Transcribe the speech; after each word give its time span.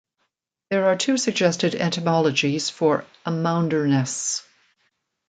There 0.71 0.85
are 0.87 0.97
two 0.97 1.15
suggested 1.17 1.75
etymologies 1.75 2.71
for 2.71 3.05
Amounderness. 3.23 4.41